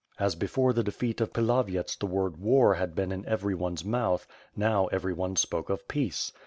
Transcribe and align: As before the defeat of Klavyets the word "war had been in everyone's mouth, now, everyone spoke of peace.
As 0.17 0.33
before 0.33 0.73
the 0.73 0.81
defeat 0.83 1.21
of 1.21 1.31
Klavyets 1.31 1.95
the 1.95 2.07
word 2.07 2.37
"war 2.37 2.73
had 2.73 2.95
been 2.95 3.11
in 3.11 3.23
everyone's 3.27 3.85
mouth, 3.85 4.25
now, 4.55 4.87
everyone 4.87 5.35
spoke 5.35 5.69
of 5.69 5.87
peace. 5.87 6.31